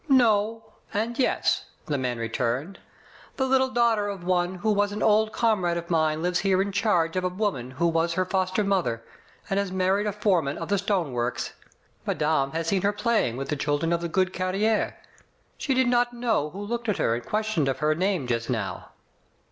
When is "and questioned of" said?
17.13-17.77